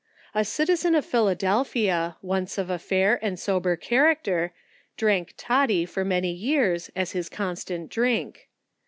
A 0.33 0.43
citizen 0.43 0.95
of 0.95 1.05
Philadelphia, 1.05 2.17
once 2.23 2.57
of 2.57 2.71
a 2.71 2.79
fair 2.79 3.19
and 3.23 3.39
sober 3.39 3.75
character, 3.75 4.51
drank 4.97 5.35
toddy 5.37 5.85
for 5.85 6.03
many 6.03 6.31
years, 6.31 6.89
as 6.95 7.11
his 7.11 7.29
constant 7.29 7.87
drink. 7.91 8.49